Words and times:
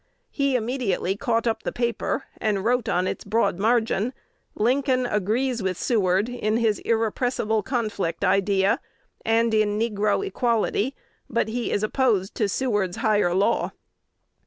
He 0.31 0.55
immediately 0.55 1.15
caught 1.15 1.45
up 1.45 1.61
the 1.61 1.71
paper, 1.71 2.23
and 2.39 2.65
"wrote 2.65 2.89
on 2.89 3.05
its 3.05 3.23
broad 3.23 3.59
margin," 3.59 4.13
"Lincoln 4.55 5.05
agrees 5.05 5.61
with 5.61 5.77
Seward 5.77 6.27
in 6.27 6.57
his 6.57 6.79
irrepressible 6.79 7.61
conflict 7.61 8.25
idea, 8.25 8.79
and 9.23 9.53
in 9.53 9.77
negro 9.77 10.25
equality; 10.25 10.95
but 11.29 11.49
he 11.49 11.69
is 11.69 11.83
opposed 11.83 12.33
to 12.33 12.49
Seward's 12.49 12.97
Higher 12.97 13.35
Law." 13.35 13.73